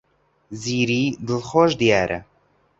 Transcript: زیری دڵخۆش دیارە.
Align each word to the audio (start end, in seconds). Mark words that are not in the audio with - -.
زیری 0.61 1.03
دڵخۆش 1.27 1.71
دیارە. 1.81 2.19